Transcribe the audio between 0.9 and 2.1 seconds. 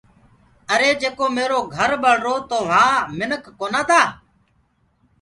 جيڪو ميرو گھر